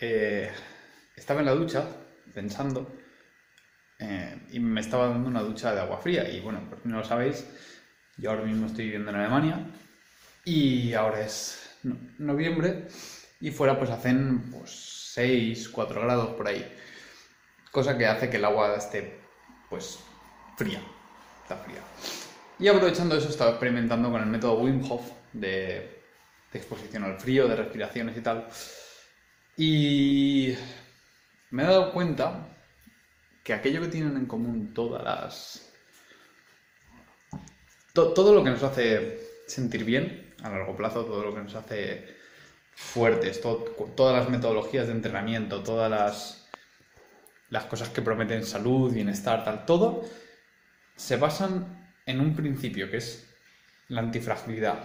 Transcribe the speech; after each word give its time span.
eh, 0.00 0.50
estaba 1.16 1.40
en 1.40 1.46
la 1.46 1.52
ducha 1.54 1.86
pensando 2.34 2.92
eh, 3.98 4.38
y 4.50 4.60
me 4.60 4.80
estaba 4.80 5.08
dando 5.08 5.28
una 5.28 5.42
ducha 5.42 5.74
de 5.74 5.80
agua 5.80 5.98
fría. 5.98 6.28
Y 6.30 6.40
bueno, 6.40 6.60
por 6.68 6.82
si 6.82 6.88
no 6.88 6.98
lo 6.98 7.04
sabéis, 7.04 7.46
yo 8.16 8.30
ahora 8.30 8.42
mismo 8.44 8.66
estoy 8.66 8.84
viviendo 8.84 9.10
en 9.10 9.16
Alemania 9.16 9.66
y 10.44 10.92
ahora 10.94 11.20
es 11.22 11.70
no- 11.82 11.98
noviembre 12.18 12.86
y 13.40 13.50
fuera 13.50 13.78
pues 13.78 13.90
hacen 13.90 14.50
pues 14.50 14.70
6, 15.14 15.68
4 15.70 16.00
grados 16.02 16.30
por 16.36 16.48
ahí. 16.48 16.66
Cosa 17.70 17.96
que 17.98 18.06
hace 18.06 18.30
que 18.30 18.36
el 18.36 18.44
agua 18.44 18.76
esté 18.76 19.18
pues 19.68 19.98
fría. 20.56 20.80
Está 21.42 21.56
fría. 21.56 21.80
Y 22.58 22.68
aprovechando 22.68 23.16
eso, 23.16 23.28
estaba 23.28 23.50
experimentando 23.50 24.10
con 24.10 24.20
el 24.22 24.28
método 24.28 24.58
Wim 24.60 24.82
Hof 24.90 25.10
de 25.32 26.02
exposición 26.52 27.04
al 27.04 27.20
frío, 27.20 27.46
de 27.48 27.56
respiraciones 27.56 28.16
y 28.16 28.20
tal. 28.22 28.48
Y 29.56 30.54
me 31.50 31.62
he 31.62 31.66
dado 31.66 31.92
cuenta 31.92 32.48
que 33.42 33.54
aquello 33.54 33.80
que 33.80 33.88
tienen 33.88 34.16
en 34.16 34.26
común 34.26 34.74
todas 34.74 35.02
las. 35.02 35.62
to- 37.92 38.12
todo 38.12 38.34
lo 38.34 38.44
que 38.44 38.50
nos 38.50 38.62
hace 38.62 39.18
sentir 39.46 39.84
bien 39.84 40.34
a 40.42 40.50
largo 40.50 40.76
plazo, 40.76 41.04
todo 41.04 41.22
lo 41.24 41.34
que 41.34 41.40
nos 41.42 41.54
hace 41.54 42.14
fuertes, 42.74 43.40
to- 43.40 43.74
todas 43.96 44.14
las 44.20 44.28
metodologías 44.28 44.86
de 44.86 44.92
entrenamiento, 44.92 45.62
todas 45.62 45.90
las, 45.90 46.46
las 47.48 47.64
cosas 47.64 47.88
que 47.88 48.02
prometen 48.02 48.44
salud, 48.44 48.92
bienestar, 48.92 49.44
tal, 49.44 49.64
todo 49.64 50.04
se 50.96 51.16
basan 51.16 51.90
en 52.04 52.20
un 52.20 52.34
principio 52.36 52.90
que 52.90 52.98
es 52.98 53.26
la 53.88 54.00
antifragilidad. 54.00 54.78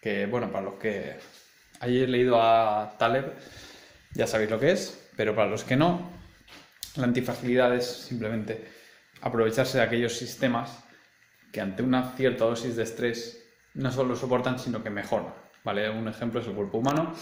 Que, 0.00 0.26
bueno, 0.26 0.52
para 0.52 0.64
los 0.66 0.74
que 0.74 1.16
hayáis 1.80 2.08
leído 2.08 2.40
a 2.40 2.96
Taleb, 2.98 3.34
ya 4.14 4.26
sabéis 4.26 4.50
lo 4.50 4.58
que 4.58 4.72
es, 4.72 5.08
pero 5.16 5.34
para 5.34 5.48
los 5.48 5.64
que 5.64 5.76
no, 5.76 6.10
la 6.96 7.04
antifragilidad 7.04 7.74
es 7.74 7.86
simplemente 7.86 8.68
aprovecharse 9.20 9.78
de 9.78 9.84
aquellos 9.84 10.16
sistemas 10.16 10.84
que 11.52 11.60
ante 11.60 11.82
una 11.82 12.12
cierta 12.16 12.44
dosis 12.44 12.76
de 12.76 12.82
estrés 12.82 13.44
no 13.74 13.90
solo 13.90 14.16
soportan, 14.16 14.58
sino 14.58 14.82
que 14.82 14.90
mejoran. 14.90 15.32
¿vale? 15.64 15.90
Un 15.90 16.08
ejemplo 16.08 16.40
es 16.40 16.46
el 16.46 16.54
cuerpo 16.54 16.78
humano, 16.78 17.12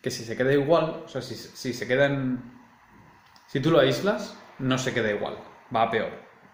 que 0.00 0.10
si 0.10 0.24
se 0.24 0.36
queda 0.36 0.52
igual, 0.52 1.02
o 1.04 1.08
sea, 1.08 1.22
si, 1.22 1.34
si 1.34 1.72
se 1.72 1.86
queda 1.86 2.06
en... 2.06 2.40
Si 3.46 3.60
tú 3.60 3.70
lo 3.70 3.80
aíslas, 3.80 4.36
no 4.58 4.78
se 4.78 4.92
queda 4.92 5.10
igual, 5.10 5.38
va 5.74 5.82
a 5.82 5.90
peor, 5.90 6.10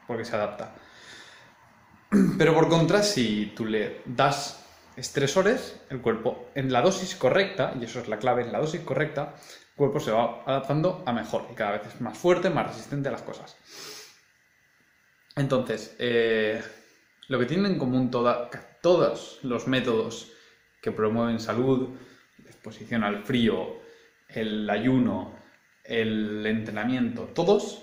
porque 0.07 0.25
se 0.25 0.37
adapta. 0.37 0.75
Pero 2.39 2.55
por 2.55 2.69
contra, 2.69 3.03
si 3.03 3.53
tú 3.57 3.65
le 3.65 4.03
das 4.07 4.64
estresores, 4.97 5.81
el 5.91 6.01
cuerpo 6.01 6.51
en 6.55 6.73
la 6.73 6.83
dosis 6.83 7.17
correcta, 7.17 7.75
y 7.79 7.85
eso 7.85 8.01
es 8.01 8.09
la 8.09 8.19
clave, 8.19 8.43
en 8.43 8.53
la 8.53 8.61
dosis 8.61 8.81
correcta, 8.83 9.35
el 9.71 9.77
cuerpo 9.77 10.01
se 10.01 10.13
va 10.13 10.43
adaptando 10.47 11.03
a 11.07 11.13
mejor 11.13 11.49
y 11.51 11.55
cada 11.55 11.73
vez 11.79 11.87
es 11.87 12.01
más 12.01 12.17
fuerte, 12.17 12.51
más 12.51 12.69
resistente 12.69 13.09
a 13.09 13.13
las 13.13 13.23
cosas. 13.23 13.57
Entonces, 15.37 15.97
eh, 15.99 16.63
lo 17.29 17.39
que 17.39 17.47
tienen 17.47 17.73
en 17.73 17.79
común 17.79 18.11
todos 18.11 19.41
los 19.43 19.67
métodos 19.67 20.33
que 20.81 20.93
promueven 20.93 21.41
salud, 21.41 21.91
la 22.45 22.51
exposición 22.51 23.03
al 23.03 23.25
frío, 23.25 23.81
el 24.29 24.69
ayuno, 24.71 25.35
el 25.83 26.47
entrenamiento, 26.47 27.25
todos 27.35 27.83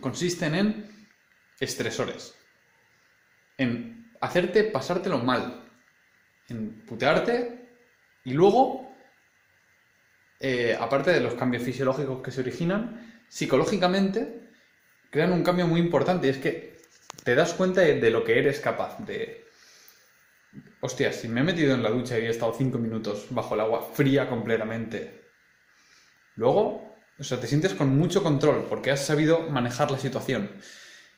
consisten 0.00 0.54
en 0.54 1.08
estresores 1.60 2.38
en 3.58 4.12
hacerte 4.20 4.64
pasártelo 4.64 5.18
mal, 5.18 5.67
en 6.48 6.80
putearte 6.86 7.68
y 8.24 8.32
luego, 8.32 8.88
eh, 10.40 10.76
aparte 10.78 11.10
de 11.12 11.20
los 11.20 11.34
cambios 11.34 11.62
fisiológicos 11.62 12.22
que 12.22 12.30
se 12.30 12.40
originan, 12.40 13.22
psicológicamente 13.28 14.50
crean 15.10 15.32
un 15.32 15.44
cambio 15.44 15.66
muy 15.66 15.80
importante 15.80 16.26
y 16.26 16.30
es 16.30 16.38
que 16.38 16.78
te 17.24 17.34
das 17.34 17.54
cuenta 17.54 17.82
de, 17.82 18.10
lo 18.10 18.24
que 18.24 18.38
eres 18.38 18.60
capaz 18.60 18.98
de... 19.06 19.44
Hostia, 20.80 21.12
si 21.12 21.28
me 21.28 21.40
he 21.40 21.44
metido 21.44 21.72
en 21.74 21.82
la 21.84 21.90
ducha 21.90 22.18
y 22.18 22.22
he 22.26 22.30
estado 22.30 22.52
5 22.52 22.78
minutos 22.78 23.26
bajo 23.30 23.54
el 23.54 23.60
agua 23.60 23.80
fría 23.94 24.28
completamente, 24.28 25.22
luego, 26.36 26.94
o 27.18 27.24
sea, 27.24 27.40
te 27.40 27.46
sientes 27.46 27.74
con 27.74 27.96
mucho 27.96 28.22
control 28.22 28.66
porque 28.68 28.90
has 28.90 29.04
sabido 29.04 29.48
manejar 29.50 29.90
la 29.90 29.98
situación. 29.98 30.50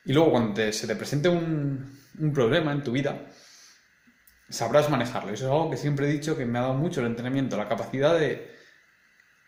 Y 0.04 0.12
luego 0.12 0.30
cuando 0.32 0.54
te- 0.54 0.72
se 0.72 0.86
te 0.86 0.96
presente 0.96 1.28
un, 1.28 1.98
un 2.18 2.32
problema 2.32 2.72
en 2.72 2.82
tu 2.84 2.92
vida, 2.92 3.26
sabrás 4.50 4.90
manejarlo. 4.90 5.32
Eso 5.32 5.46
es 5.46 5.50
algo 5.50 5.70
que 5.70 5.76
siempre 5.76 6.06
he 6.06 6.12
dicho 6.12 6.36
que 6.36 6.44
me 6.44 6.58
ha 6.58 6.62
dado 6.62 6.74
mucho 6.74 7.00
el 7.00 7.06
entrenamiento, 7.06 7.56
la 7.56 7.68
capacidad 7.68 8.18
de, 8.18 8.50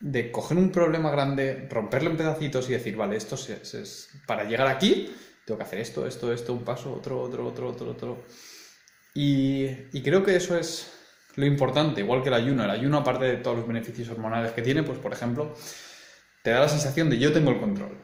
de 0.00 0.32
coger 0.32 0.56
un 0.56 0.72
problema 0.72 1.10
grande, 1.10 1.68
romperlo 1.70 2.10
en 2.10 2.16
pedacitos 2.16 2.68
y 2.68 2.72
decir, 2.72 2.96
vale, 2.96 3.16
esto 3.16 3.34
es, 3.34 4.10
para 4.26 4.44
llegar 4.44 4.68
aquí, 4.68 5.14
tengo 5.44 5.58
que 5.58 5.64
hacer 5.64 5.80
esto, 5.80 6.06
esto, 6.06 6.32
esto, 6.32 6.52
un 6.52 6.64
paso, 6.64 6.94
otro, 6.94 7.20
otro, 7.20 7.46
otro, 7.46 7.68
otro, 7.68 7.91
otro. 7.91 8.26
Y, 9.14 9.66
y 9.92 10.02
creo 10.02 10.24
que 10.24 10.36
eso 10.36 10.56
es 10.56 10.91
lo 11.36 11.46
importante, 11.46 12.00
igual 12.00 12.22
que 12.22 12.28
el 12.28 12.34
ayuno. 12.34 12.64
El 12.64 12.70
ayuno, 12.70 12.98
aparte 12.98 13.24
de 13.26 13.36
todos 13.36 13.58
los 13.58 13.66
beneficios 13.66 14.08
hormonales 14.08 14.52
que 14.52 14.62
tiene, 14.62 14.82
pues 14.82 14.98
por 14.98 15.12
ejemplo, 15.12 15.54
te 16.42 16.50
da 16.50 16.60
la 16.60 16.68
sensación 16.68 17.10
de 17.10 17.18
yo 17.18 17.32
tengo 17.32 17.50
el 17.50 17.60
control. 17.60 17.98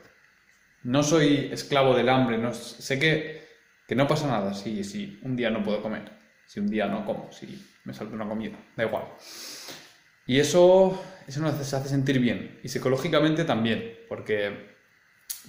No 0.84 1.03
soy 1.03 1.50
esclavo 1.53 1.94
del 1.94 2.08
hambre, 2.08 2.38
no, 2.38 2.54
sé 2.54 2.98
que, 2.98 3.47
que 3.87 3.94
no 3.94 4.06
pasa 4.06 4.28
nada 4.28 4.54
si, 4.54 4.84
si 4.84 5.19
un 5.22 5.37
día 5.37 5.50
no 5.50 5.62
puedo 5.62 5.82
comer, 5.82 6.12
si 6.48 6.60
un 6.60 6.70
día 6.70 6.86
no 6.86 7.04
como, 7.04 7.31
si 7.31 7.62
me 7.84 7.92
salto 7.92 8.14
una 8.14 8.26
comida, 8.26 8.56
da 8.75 8.84
igual. 8.84 9.04
Y 10.26 10.41
eso, 10.41 10.98
eso 11.26 11.41
nos 11.41 11.60
hace, 11.60 11.88
sentir 11.88 12.19
bien, 12.19 12.59
y 12.62 12.69
psicológicamente 12.69 13.44
también, 13.44 13.98
porque, 14.09 14.75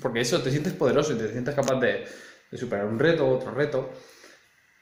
porque 0.01 0.19
eso 0.19 0.41
te 0.41 0.51
sientes 0.51 0.73
poderoso 0.73 1.13
y 1.13 1.17
te 1.17 1.31
sientes 1.31 1.55
capaz 1.55 1.79
de, 1.79 2.05
superar 2.57 2.85
un 2.85 2.99
reto, 2.99 3.29
otro 3.29 3.51
reto, 3.51 3.93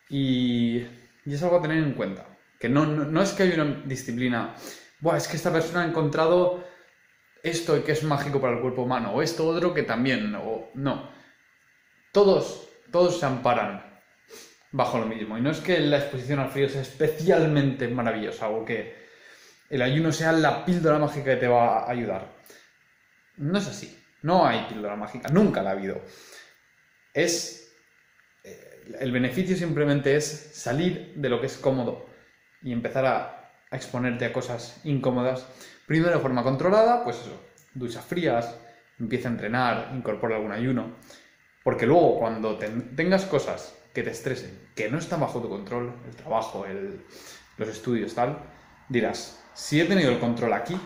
y, 0.09 0.77
y 1.23 1.33
es 1.33 1.44
algo 1.44 1.57
a 1.57 1.61
tener 1.61 1.77
en 1.77 1.94
cuenta. 1.94 2.25
Que 2.59 2.67
no, 2.67 2.88
no, 2.88 3.06
no 3.06 3.22
es 3.22 3.33
que 3.33 3.44
haya 3.44 3.61
una 3.61 3.83
disciplina, 3.85 4.56
Buah, 5.00 5.17
es 5.17 5.27
que 5.27 5.38
esta 5.38 5.53
persona 5.53 5.83
ha 5.83 5.88
encontrado 5.88 6.63
esto 7.44 7.83
que 7.83 7.91
es 7.91 8.01
mágico 8.03 8.41
para 8.41 8.56
el 8.56 8.61
cuerpo 8.61 8.81
humano, 8.81 9.11
o 9.13 9.22
esto 9.22 9.47
otro 9.47 9.72
que 9.72 9.83
también, 9.83 10.33
o 10.33 10.72
no. 10.73 11.11
Todos, 12.11 12.69
todos 12.91 13.19
se 13.19 13.25
amparan 13.27 13.87
bajo 14.72 15.00
lo 15.00 15.05
mismo. 15.05 15.38
Y 15.38 15.41
no 15.41 15.51
es 15.51 15.59
que 15.59 15.79
la 15.79 15.97
exposición 15.97 16.39
al 16.39 16.50
frío 16.50 16.69
sea 16.69 16.81
especialmente 16.81 17.88
maravillosa 17.88 18.50
o 18.50 18.66
que 18.66 18.95
el 19.69 19.81
ayuno 19.81 20.11
sea 20.11 20.31
la 20.31 20.63
píldora 20.66 20.97
mágica 21.00 21.25
que 21.33 21.35
te 21.38 21.47
va 21.47 21.79
a 21.79 21.91
ayudar. 21.91 22.35
No 23.38 23.57
es 23.57 23.67
así. 23.67 23.97
No 24.23 24.45
hay 24.47 24.66
píldora 24.69 24.95
mágica. 24.95 25.29
Nunca 25.29 25.61
la 25.61 25.69
ha 25.72 25.73
habido. 25.73 26.01
Es. 27.13 27.73
eh, 28.44 28.95
El 29.00 29.11
beneficio 29.11 29.56
simplemente 29.56 30.16
es 30.16 30.25
salir 30.53 31.13
de 31.16 31.29
lo 31.29 31.39
que 31.39 31.47
es 31.47 31.57
cómodo 31.57 32.07
y 32.61 32.72
empezar 32.72 33.06
a, 33.06 33.51
exponerte 33.72 34.25
a 34.25 34.33
cosas 34.33 34.79
incómodas. 34.83 35.45
Primero 35.85 36.16
de 36.16 36.22
forma 36.22 36.44
controlada, 36.44 37.03
pues 37.03 37.17
eso, 37.17 37.41
duchas 37.73 38.03
frías, 38.06 38.57
empieza 39.00 39.27
a 39.29 39.31
entrenar, 39.31 39.91
incorpora 39.94 40.35
algún 40.38 40.51
ayuno. 40.51 40.95
Porque 41.63 41.85
luego 41.85 42.17
cuando 42.19 42.57
ten- 42.57 42.95
tengas 42.95 43.25
cosas 43.25 43.75
que 43.97 44.03
te 44.03 44.12
estresen, 44.12 44.69
que 44.75 44.91
no 44.91 45.00
están 45.00 45.22
bajo 45.22 45.41
tu 45.41 45.50
control, 45.50 45.91
el 46.08 46.16
trabajo, 46.16 46.63
los 47.58 47.68
estudios, 47.68 48.13
tal, 48.13 48.38
dirás, 48.88 49.44
si 49.56 49.81
he 49.81 49.85
tenido 49.85 50.12
el 50.12 50.19
control 50.19 50.53
aquí, 50.53 50.80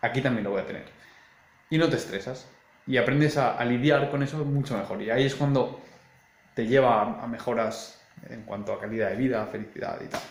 aquí 0.00 0.22
también 0.22 0.44
lo 0.44 0.52
voy 0.52 0.62
a 0.62 0.66
tener. 0.66 0.86
Y 1.68 1.76
no 1.76 1.90
te 1.90 1.96
estresas. 1.96 2.48
Y 2.86 2.96
aprendes 2.96 3.36
a, 3.36 3.62
lidiar 3.66 4.10
con 4.10 4.22
eso 4.22 4.42
mucho 4.46 4.78
mejor. 4.78 5.02
Y 5.02 5.10
ahí 5.10 5.26
es 5.26 5.34
cuando 5.34 5.82
te 6.54 6.66
lleva 6.66 7.22
a 7.22 7.26
mejoras 7.26 8.02
en 8.30 8.44
cuanto 8.44 8.72
a 8.72 8.80
calidad 8.80 9.10
de 9.10 9.16
vida, 9.16 9.46
felicidad 9.52 10.00
y 10.02 10.06
tal. 10.06 10.22